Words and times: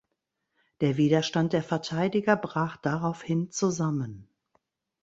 Der 0.79 0.97
Widerstand 0.97 1.53
der 1.53 1.61
Verteidiger 1.61 2.35
brach 2.35 2.75
daraufhin 2.77 3.51
zusammen. 3.51 4.27